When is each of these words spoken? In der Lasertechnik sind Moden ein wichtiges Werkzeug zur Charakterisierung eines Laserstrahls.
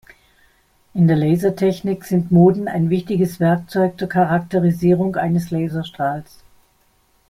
In 0.95 1.07
der 1.07 1.15
Lasertechnik 1.15 2.05
sind 2.05 2.31
Moden 2.31 2.67
ein 2.67 2.89
wichtiges 2.89 3.39
Werkzeug 3.39 3.99
zur 3.99 4.09
Charakterisierung 4.09 5.15
eines 5.15 5.51
Laserstrahls. 5.51 6.39